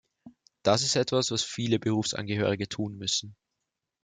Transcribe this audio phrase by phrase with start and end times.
[0.63, 3.35] Das ist etwas, was viele Berufsangehörige tun müssen.